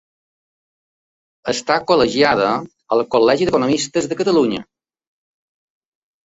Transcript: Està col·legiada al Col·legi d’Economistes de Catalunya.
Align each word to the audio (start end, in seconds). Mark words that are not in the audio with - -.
Està 1.51 1.77
col·legiada 1.91 2.47
al 2.97 3.05
Col·legi 3.17 3.49
d’Economistes 3.51 4.09
de 4.15 4.19
Catalunya. 4.23 4.65